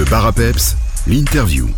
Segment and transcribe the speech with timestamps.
[0.00, 0.32] Le bar
[1.06, 1.68] l'interview.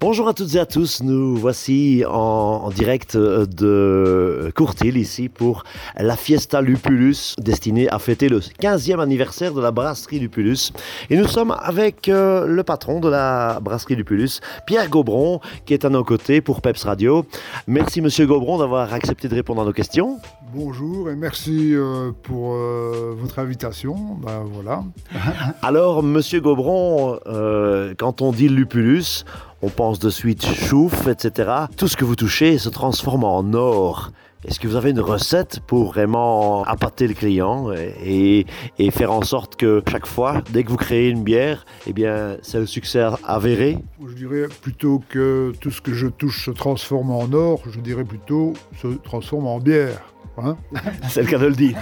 [0.00, 5.64] Bonjour à toutes et à tous, nous voici en, direct de Courtil ici pour
[5.96, 10.72] la Fiesta Lupulus destinée à fêter le 15e anniversaire de la brasserie Lupulus.
[11.08, 15.86] Et nous sommes avec euh, le patron de la brasserie Lupulus, Pierre Gobron, qui est
[15.86, 17.24] à nos côtés pour Peps Radio.
[17.66, 20.20] Merci monsieur Gobron d'avoir accepté de répondre à nos questions.
[20.54, 24.16] Bonjour et merci euh, pour euh, votre invitation.
[24.22, 24.84] Ben, voilà.
[25.62, 29.24] Alors monsieur Gobron, euh, quand on dit Lupulus,
[29.62, 31.50] on pense de suite chouffe, etc.
[31.76, 34.12] Tout ce que vous touchez se transforme en or.
[34.46, 38.46] Est-ce que vous avez une recette pour vraiment appâter le client et,
[38.78, 42.36] et faire en sorte que chaque fois, dès que vous créez une bière, eh bien,
[42.42, 43.78] c'est le succès avéré?
[44.06, 48.04] Je dirais plutôt que tout ce que je touche se transforme en or, je dirais
[48.04, 50.00] plutôt se transforme en bière.
[50.38, 50.56] Hein.
[51.08, 51.78] C'est le cas de le dire.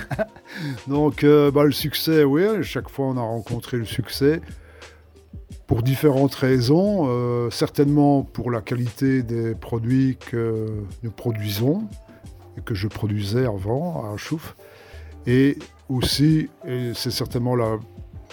[0.86, 4.40] Donc euh, bah, le succès, oui, chaque fois on a rencontré le succès.
[5.66, 10.66] Pour différentes raisons, euh, certainement pour la qualité des produits que
[11.02, 11.88] nous produisons
[12.58, 14.56] et que je produisais avant à Chouf,
[15.26, 15.58] et
[15.88, 16.50] aussi,
[16.94, 17.78] c'est certainement la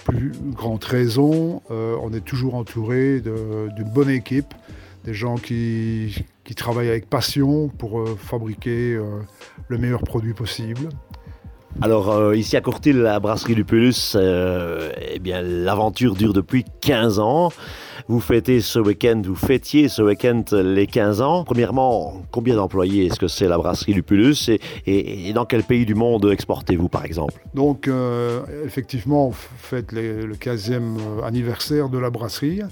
[0.04, 4.54] plus grande raison, euh, on est toujours entouré d'une bonne équipe,
[5.04, 9.20] des gens qui, qui travaillent avec passion pour euh, fabriquer euh,
[9.68, 10.90] le meilleur produit possible.
[11.82, 17.20] Alors, euh, ici à Courtil, la brasserie Lupulus, euh, eh bien, l'aventure dure depuis 15
[17.20, 17.50] ans.
[18.10, 21.46] Vous fêtez ce week-end, vous fêtiez ce week-end les 15 ans.
[21.46, 25.86] Premièrement, combien d'employés est-ce que c'est la brasserie Lupulus et, et- et dans quel pays
[25.86, 27.36] du monde exportez-vous, par exemple?
[27.54, 32.64] Donc, euh, effectivement, on fête les- le 15e anniversaire de la brasserie.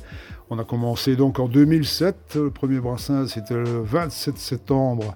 [0.52, 2.36] On a commencé donc en 2007.
[2.36, 5.16] Le premier brassin, c'était le 27 septembre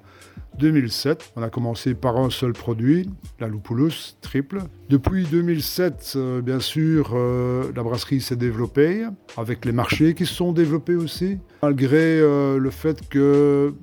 [0.59, 1.34] 2007.
[1.36, 3.09] On a commencé par un seul produit,
[3.40, 4.62] la Lupulus triple.
[4.90, 10.36] Depuis 2007, euh, bien sûr, euh, la brasserie s'est développée, avec les marchés qui se
[10.36, 13.73] sont développés aussi, malgré euh, le fait que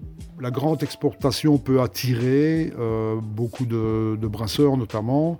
[0.40, 2.72] la grande exportation peut attirer
[3.22, 5.38] beaucoup de brasseurs notamment.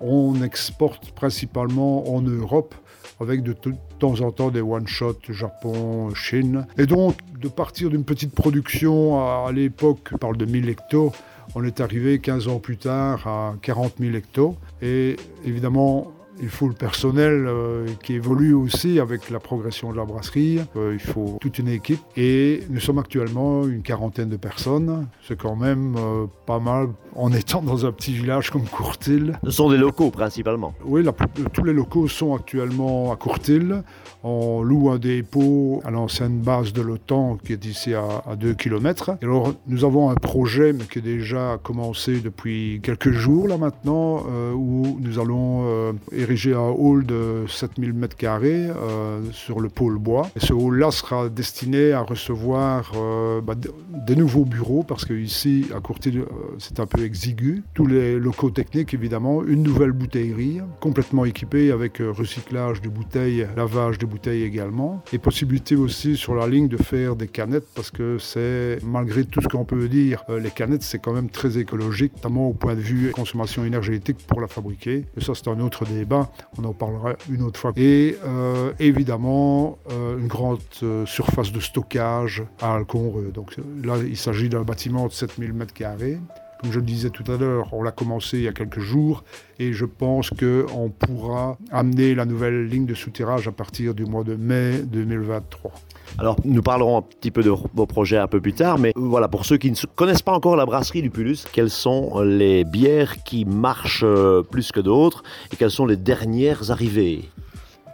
[0.00, 2.74] On exporte principalement en Europe
[3.20, 3.54] avec de,
[3.98, 6.66] temps en temps des one-shots Japon, Chine.
[6.78, 11.12] Et donc, de partir d'une petite production à, à l'époque, on parle de 1000 hectos,
[11.54, 14.56] on est arrivé 15 ans plus tard à 40 000 hectos.
[14.82, 20.04] Et évidemment, il faut le personnel euh, qui évolue aussi avec la progression de la
[20.04, 20.60] brasserie.
[20.76, 22.00] Euh, il faut toute une équipe.
[22.16, 25.06] Et nous sommes actuellement une quarantaine de personnes.
[25.26, 29.32] C'est quand même euh, pas mal en étant dans un petit village comme Courtil.
[29.44, 30.74] Ce sont des locaux, principalement.
[30.84, 31.12] Oui, la-
[31.52, 33.82] tous les locaux sont actuellement à Courtil.
[34.22, 38.54] On loue un dépôt à l'ancienne base de l'OTAN qui est ici à, à 2
[38.54, 39.10] km.
[39.20, 43.56] Et alors, nous avons un projet mais qui est déjà commencé depuis quelques jours là
[43.56, 44.22] maintenant,
[44.54, 45.94] où nous allons
[46.30, 50.30] ériger un hall de 7000 m2 euh, sur le pôle bois.
[50.36, 55.80] Ce hall-là sera destiné à recevoir euh, bah, des nouveaux bureaux parce que ici, à
[55.80, 56.26] Courtil, euh,
[56.58, 57.64] c'est un peu exigu.
[57.74, 63.98] Tous les locaux techniques, évidemment, une nouvelle bouteillerie complètement équipée avec recyclage de bouteilles, lavage
[63.98, 68.18] de bouteilles également, et possibilité aussi sur la ligne de faire des canettes parce que
[68.18, 72.48] c'est, malgré tout ce qu'on peut dire, les canettes, c'est quand même très écologique, notamment
[72.48, 75.06] au point de vue consommation énergétique pour la fabriquer.
[75.16, 76.19] Et ça, c'est un autre débat,
[76.58, 77.72] on en parlera une autre fois.
[77.76, 83.30] Et euh, évidemment, euh, une grande euh, surface de stockage à Alconreux.
[83.32, 86.18] Donc là, il s'agit d'un bâtiment de 7000 m2.
[86.60, 89.24] Comme je le disais tout à l'heure, on l'a commencé il y a quelques jours
[89.58, 94.24] et je pense qu'on pourra amener la nouvelle ligne de soutirage à partir du mois
[94.24, 95.72] de mai 2023.
[96.18, 99.28] Alors, nous parlerons un petit peu de vos projets un peu plus tard, mais voilà,
[99.28, 103.22] pour ceux qui ne se- connaissent pas encore la brasserie Lupulus, quelles sont les bières
[103.22, 105.22] qui marchent euh, plus que d'autres
[105.52, 107.28] et quelles sont les dernières arrivées?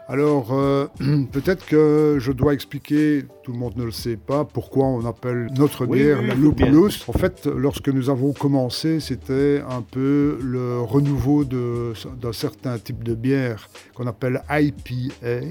[0.09, 0.87] Alors, euh,
[1.33, 5.49] peut-être que je dois expliquer, tout le monde ne le sait pas, pourquoi on appelle
[5.57, 7.05] notre bière oui, la Lupulus.
[7.09, 13.15] En fait, lorsque nous avons commencé, c'était un peu le renouveau d'un certain type de
[13.15, 15.47] bière qu'on appelle IPA.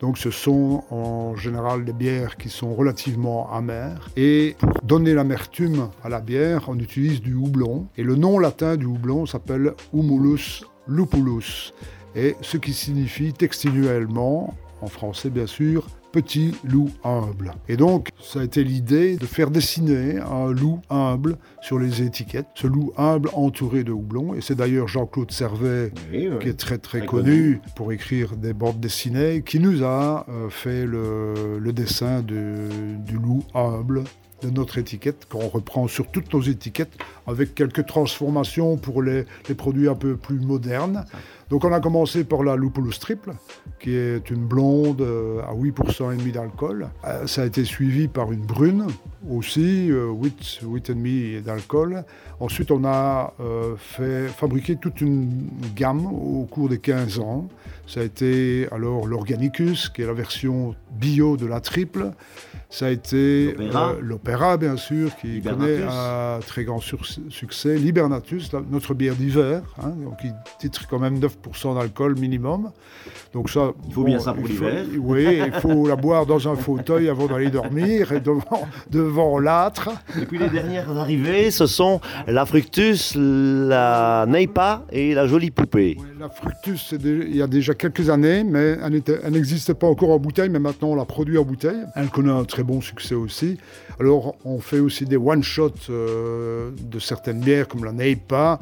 [0.00, 4.10] Donc ce sont en général des bières qui sont relativement amères.
[4.16, 7.86] Et pour donner l'amertume à la bière, on utilise du houblon.
[7.96, 11.72] Et le nom latin du houblon s'appelle Humulus lupulus.
[12.16, 17.52] Et ce qui signifie textuellement, en français bien sûr, petit loup humble.
[17.68, 22.46] Et donc, ça a été l'idée de faire dessiner un loup humble sur les étiquettes.
[22.54, 24.32] Ce loup humble entouré de houblon.
[24.34, 25.92] Et c'est d'ailleurs Jean-Claude Servet
[26.40, 30.48] qui est très très Très connu pour écrire des bandes dessinées, qui nous a euh,
[30.48, 34.04] fait le, le dessin de- du loup humble
[34.42, 36.92] de notre étiquette, qu'on reprend sur toutes nos étiquettes,
[37.26, 41.04] avec quelques transformations pour les, les produits un peu plus modernes.
[41.48, 43.32] Donc on a commencé par la Lupulus triple,
[43.78, 46.88] qui est une blonde euh, à 8% et demi d'alcool.
[47.04, 48.88] Euh, ça a été suivi par une brune
[49.30, 52.04] aussi, 8, euh, 8,5 d'alcool.
[52.40, 53.32] Ensuite on a
[53.78, 57.48] fait fabriquer toute une gamme au cours des 15 ans.
[57.86, 62.10] Ça a été alors l'Organicus, qui est la version bio de la triple.
[62.68, 63.94] Ça a été l'Opéra,
[64.58, 67.76] bien sûr, qui connaît un très grand succès.
[67.76, 70.28] Libernatus, notre bière d'hiver, hein, qui
[70.58, 71.36] titre quand même 9
[71.74, 72.70] d'alcool minimum.
[73.32, 74.84] Donc ça, il faut bien ça pour l'hiver.
[74.98, 79.90] Oui, il faut la boire dans un fauteuil avant d'aller dormir et devant, devant l'âtre.
[80.20, 85.98] Et puis les dernières arrivées, ce sont la Fructus, la Neipa et la Jolie Poupée.
[86.18, 90.48] la Fructus, il y a déjà quelques années, mais elle n'existe pas encore en bouteille,
[90.48, 91.84] mais maintenant on la produit en bouteille.
[91.94, 93.58] Elle connaît un très bon succès aussi.
[94.00, 98.60] Alors on fait aussi des one-shots euh, de certaines bières comme la Neipa.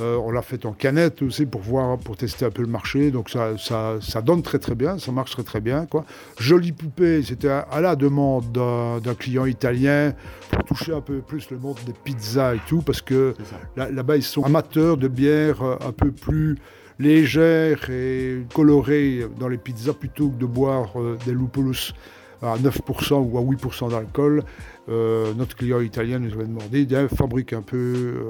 [0.00, 3.10] Euh, on l'a fait en canette aussi pour voir, pour tester un peu le marché.
[3.10, 5.84] Donc ça, ça, donne très très bien, ça marche très très bien.
[5.84, 6.04] Quoi.
[6.38, 10.14] Jolie poupée, c'était à, la demande d'un client italien
[10.50, 13.34] pour toucher un peu plus le monde des pizzas et tout, parce que
[13.76, 16.56] là-bas ils sont amateurs de bières euh, un peu plus
[16.98, 21.92] légères et colorées dans les pizzas plutôt que de boire euh, des lupulus
[22.40, 24.42] à 9% ou à 8% d'alcool.
[24.88, 27.76] Euh, notre client italien nous avait demandé de fabriquer un peu,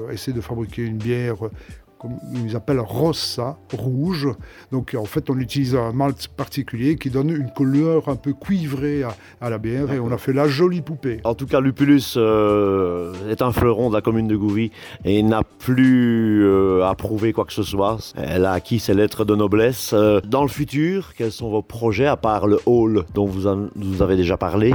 [0.07, 1.37] euh, essayer de fabriquer une bière
[2.03, 4.27] comme ils appellent rossa, rouge.
[4.71, 9.03] Donc en fait, on utilise un malt particulier qui donne une couleur un peu cuivrée
[9.41, 11.21] à, la bière et on a fait la jolie poupée.
[11.23, 14.71] En tout cas, Lupulus euh, est un fleuron de la commune de Gouvy
[15.05, 16.45] et n'a plus
[16.83, 17.97] à prouver quoi que ce soit.
[18.17, 19.93] Elle a acquis ses lettres de noblesse.
[19.93, 24.17] dans le futur, quels sont vos projets à part le hall dont vous, vous avez
[24.17, 24.73] déjà parlé?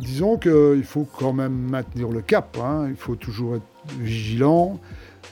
[0.00, 2.58] Disons qu'il faut quand même maintenir le cap.
[2.62, 2.86] Hein.
[2.90, 3.64] Il faut toujours être
[3.98, 4.78] vigilant.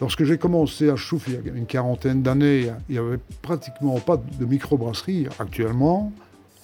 [0.00, 3.98] Lorsque j'ai commencé à Chouf il y a une quarantaine d'années, il n'y avait pratiquement
[3.98, 5.26] pas de microbrasserie.
[5.40, 6.12] Actuellement,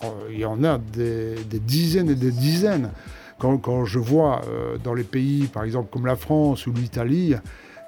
[0.05, 2.91] euh, il y en a des, dizaines et des dizaines.
[3.39, 7.35] Quand, je vois euh, dans les pays, par exemple comme la France ou l'Italie,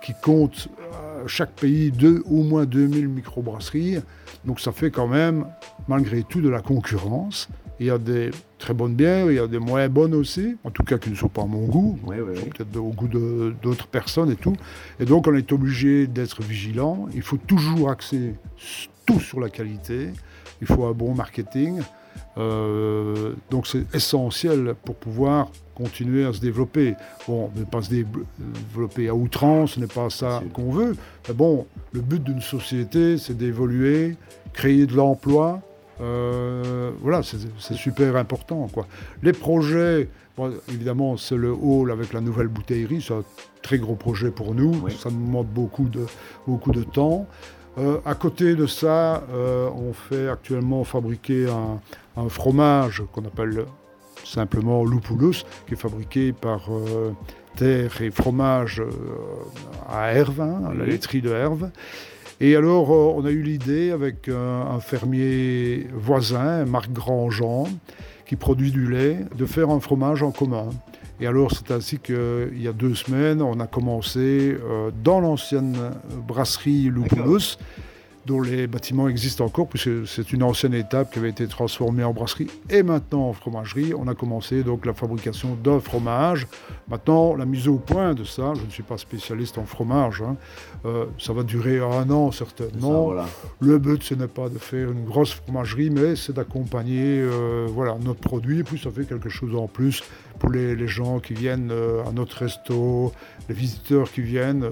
[0.02, 4.00] qui comptent euh, chaque pays deux, au moins 2000 microbrasseries,
[4.44, 5.46] donc ça fait quand même,
[5.88, 7.48] malgré tout, de la concurrence.
[7.78, 10.70] Il y a des très bonnes bières, il y a des moins bonnes aussi, en
[10.70, 14.36] tout cas qui ne sont pas à mon goût, peut-être au goût d'autres personnes et
[14.36, 14.56] tout.
[14.98, 17.06] Et donc on est obligé d'être vigilant.
[17.14, 18.34] Il faut toujours axer
[19.04, 20.08] tout sur la qualité.
[20.60, 21.80] Il faut un bon marketing.
[22.38, 26.94] Euh, donc c'est essentiel pour pouvoir continuer à se développer.
[27.28, 30.96] Bon, ne pas se développer à outrance, ce n'est pas ça qu'on veut.
[31.28, 34.16] Mais bon, le but d'une société, c'est d'évoluer,
[34.52, 35.60] créer de l'emploi,
[36.00, 38.68] euh, voilà, c'est super important.
[38.72, 38.86] Quoi.
[39.22, 40.08] Les projets,
[40.68, 43.24] évidemment, c'est le hall avec la nouvelle bouteillerie, c'est un
[43.62, 46.06] très gros projet pour nous, ça nous demande beaucoup de,
[46.46, 47.26] beaucoup de temps.
[47.78, 53.66] Euh, à côté de ça, euh, on fait actuellement fabriquer un, fromage qu'on appelle
[54.24, 56.70] simplement Lupulus, qui est fabriqué par
[57.56, 58.82] Terre et Fromage
[59.86, 61.70] à Herve, hein, à la laiterie de Herve.
[62.40, 67.66] Et alors, euh, on a eu l'idée avec un, fermier voisin, Marc Grandjean,
[68.26, 70.68] qui produit du lait, de faire un fromage en commun.
[71.18, 75.76] Et alors, c'est ainsi qu'il y a deux semaines, on a commencé euh, dans l'ancienne
[76.28, 77.56] brasserie Lupulus
[78.26, 82.12] dont les bâtiments existent encore, puisque c'est une ancienne étape qui avait été transformée en
[82.12, 83.92] brasserie et maintenant en fromagerie.
[83.96, 86.46] On a commencé donc la fabrication d'un fromage.
[86.88, 90.36] Maintenant, la mise au point de ça, je ne suis pas spécialiste en fromage, hein,
[90.84, 93.12] euh, ça va durer un an certainement.
[93.60, 97.96] Le but, ce n'est pas de faire une grosse fromagerie, mais c'est d'accompagner euh, voilà,
[98.02, 100.02] notre produit, et puis ça fait quelque chose en plus
[100.38, 103.12] pour les, gens qui viennent euh, à notre resto,
[103.48, 104.68] les visiteurs qui viennent.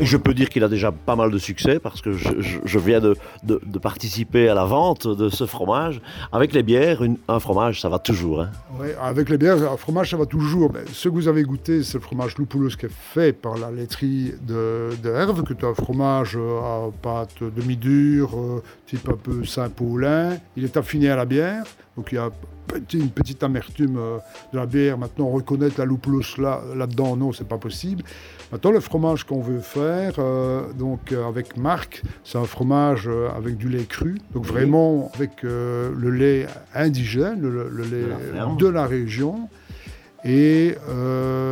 [0.00, 3.00] Et je peux dire qu'il a déjà pas mal de succès parce que je, viens
[3.00, 3.16] de,
[3.78, 6.00] participer à la vente de ce fromage.
[6.32, 8.42] Avec les bières, un fromage, ça va toujours.
[8.42, 8.50] Hein.
[8.78, 10.72] Oui, avec les bières, un fromage, ça va toujours.
[10.92, 14.32] Ce que vous avez goûté, c'est le fromage Lupulus qui est fait par la laiterie
[14.42, 20.36] de, de Herve, un fromage à pâte demi-dure, euh, type un peu Saint-Paulin.
[20.56, 21.64] Il est affiné à la bière,
[21.96, 22.30] donc il y a
[22.92, 24.18] une petite amertume euh,
[24.52, 24.98] de la bière.
[24.98, 28.02] Maintenant, reconnaître la loupeuse là, là-dedans, non, c'est pas possible.
[28.52, 33.56] Maintenant, le fromage qu'on veut faire, euh, donc euh, avec Marc, c'est un fromage avec
[33.56, 38.06] du lait cru, donc vraiment avec le lait indigène, le, lait
[38.58, 39.48] de la région.
[40.24, 40.74] Et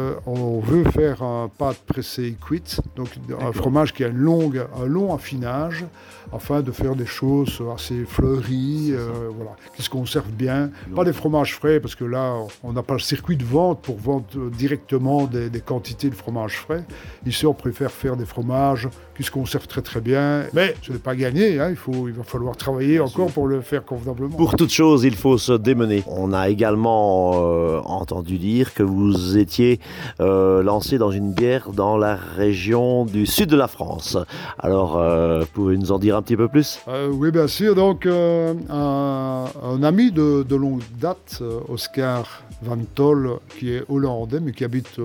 [0.03, 3.09] euh, on veut faire un pâte pressé cuite, donc
[3.41, 5.85] un fromage qui a une longue, un long affinage,
[6.33, 10.71] afin de faire des choses assez fleuries, euh, voilà, qui se conservent bien.
[10.95, 13.99] Pas des fromages frais, parce que là, on n'a pas le circuit de vente pour
[13.99, 16.85] vendre directement des, quantités de fromage frais.
[17.27, 20.45] Ici, on préfère faire des fromages qui se conservent très très bien.
[20.55, 21.69] Mais ce n'est pas gagné, hein.
[21.71, 24.37] il, faut, il va falloir travailler encore pour le faire convenablement.
[24.37, 26.03] Pour toute chose, il faut se démener.
[26.07, 29.81] On a également euh, entendu dire que vous étiez
[30.21, 34.17] euh, lancé dans une bière dans la région du sud de la France.
[34.59, 36.81] Alors, euh, pouvez nous en dire un petit peu plus?
[36.89, 37.75] Euh, Oui, bien sûr.
[37.75, 44.53] Donc, un, un, ami de, de longue date, Oscar Van Tol, qui est hollandais, mais
[44.53, 44.99] qui habite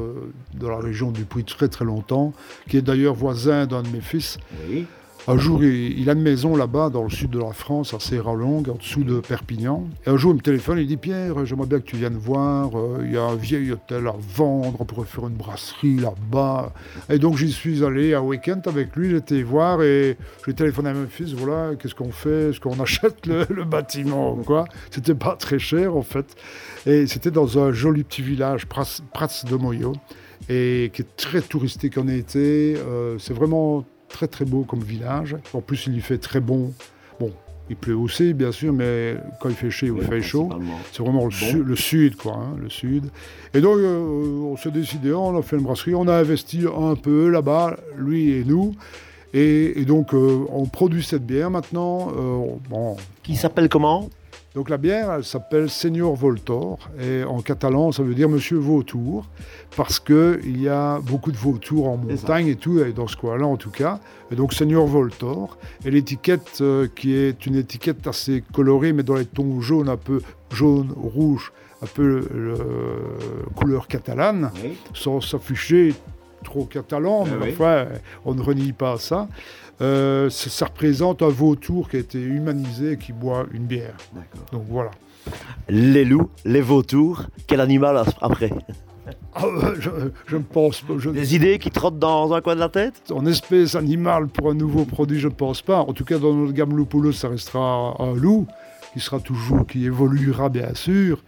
[0.53, 2.34] dans la région du Puy très très longtemps,
[2.70, 4.38] qui est d'ailleurs voisin d'un de mes fils.
[4.70, 4.86] Oui.
[5.29, 8.69] Un jour, il, a une maison là-bas, dans le sud de la France, à Serra-Longue,
[8.69, 9.86] en dessous de Perpignan.
[10.05, 12.79] Et un jour, il me téléphone, il dit Pierre, j'aimerais bien que tu viennes voir.
[12.79, 16.72] Euh, il y a un vieil hôtel à vendre, on pourrait faire une brasserie là-bas.
[17.10, 20.93] Et donc, j'y suis allé un week-end avec lui, j'étais voir et j'ai téléphoné à
[20.93, 24.63] mon fils voilà, qu'est-ce qu'on fait Est-ce qu'on achète le, bâtiment quoi?
[24.91, 26.38] C'était pas très cher, en fait.
[26.86, 29.91] Et c'était dans un joli petit village, Prats, de Moyo,
[30.48, 32.77] et qui est très touristique en été.
[32.77, 35.37] Euh, c'est vraiment très très beau comme village.
[35.53, 36.73] En plus, il y fait très bon.
[37.19, 37.31] Bon,
[37.69, 40.49] il pleut aussi, bien sûr, mais quand il fait chaud, il fait chaud.
[40.91, 43.09] C'est vraiment le, sud, quoi, hein, le sud.
[43.53, 46.95] Et donc, euh, on s'est décidé, on a fait une brasserie, on a investi un
[46.95, 48.75] peu là-bas, lui et nous.
[49.33, 52.11] Et, donc, euh, on produit cette bière maintenant.
[52.17, 52.95] Euh, bon.
[53.23, 54.09] Qui s'appelle comment?
[54.57, 59.27] Donc la bière, elle s'appelle Seigneur Voltor, et en catalan, ça veut dire Monsieur Vautour,
[59.75, 63.45] parce qu'il y a beaucoup de vautours en montagne et tout, et dans ce coin-là
[63.45, 63.99] en tout cas.
[64.31, 69.13] Et donc Seigneur Voltor, et l'étiquette euh, qui est une étiquette assez colorée, mais dans
[69.13, 72.55] les tons jaunes, un peu jaune, rouge, un peu euh,
[73.53, 74.49] couleur catalane,
[74.95, 75.93] sans s'afficher
[76.43, 77.85] trop catalan, eh mais enfin,
[78.25, 79.27] on ne renie pas ça.
[79.81, 83.96] Euh, ça, représente un vautour qui a été humanisé et qui boit une bière.
[84.51, 84.91] Donc voilà.
[85.69, 88.51] Les loups, les vautours, quel animal après
[89.34, 89.46] ah,
[89.79, 90.93] je, ne pense pas.
[90.96, 93.12] Des idées qui trottent dans un coin de la tête?
[93.13, 95.79] En espèce animale pour un nouveau produit, je ne pense pas.
[95.79, 98.48] En tout cas, dans notre gamme Lupulus, ça restera un loup
[98.93, 101.24] qui sera toujours, qui évoluera bien sûr.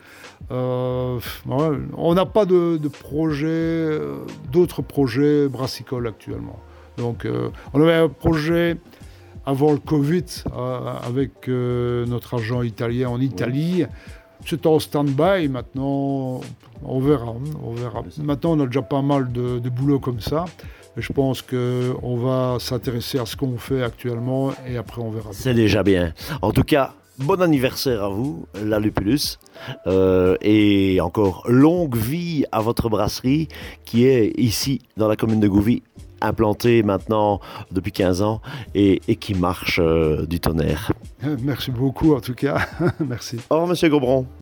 [0.51, 6.59] Euh, on n'a pas de, de projet, euh, d'autres projets brassicoles actuellement.
[6.99, 8.77] Donc, euh, on avait un projet
[9.45, 10.25] avant le Covid
[11.03, 13.85] avec notre agent italien en Italie.
[14.45, 16.41] C'est en stand-by maintenant.
[16.83, 18.03] On verra, on verra.
[18.19, 20.45] Maintenant, on a déjà pas mal de, de boulot comme ça.
[20.97, 25.29] Je pense qu'on va s'intéresser à ce qu'on fait actuellement et après on verra.
[25.31, 26.13] C'est déjà bien.
[26.41, 29.39] En tout cas, bon anniversaire à vous, la Lupulus,
[29.87, 33.47] euh, et encore longue vie à votre brasserie
[33.85, 35.83] qui est ici dans la commune de Gouvy,
[36.21, 37.39] implantée maintenant
[37.71, 38.41] depuis 15 ans
[38.75, 40.91] et, qui marche euh, du tonnerre.
[41.43, 42.67] Merci beaucoup en tout cas.
[42.99, 43.37] Merci.
[43.49, 44.25] Au revoir Monsieur Gobron.